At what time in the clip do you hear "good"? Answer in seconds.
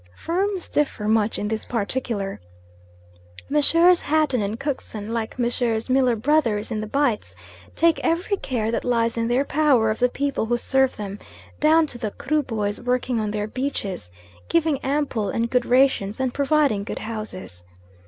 15.51-15.67, 16.83-16.97